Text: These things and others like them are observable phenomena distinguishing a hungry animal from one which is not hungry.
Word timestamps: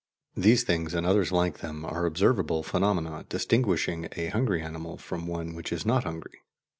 These 0.35 0.63
things 0.63 0.95
and 0.95 1.05
others 1.05 1.31
like 1.31 1.59
them 1.59 1.85
are 1.85 2.07
observable 2.07 2.63
phenomena 2.63 3.23
distinguishing 3.29 4.07
a 4.13 4.29
hungry 4.29 4.63
animal 4.63 4.97
from 4.97 5.27
one 5.27 5.53
which 5.53 5.71
is 5.71 5.85
not 5.85 6.05
hungry. 6.05 6.39